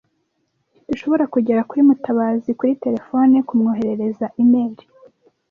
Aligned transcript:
Ntidushobora 0.83 1.23
kugera 1.33 1.65
kuri 1.69 1.81
Mutabazi 1.87 2.49
kuri 2.59 2.73
terefone, 2.83 3.35
kumwoherereza 3.47 4.25
imeri. 4.43 4.83